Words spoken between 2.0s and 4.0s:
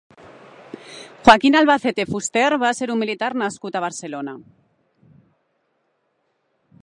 Fuster va ser un militar nascut a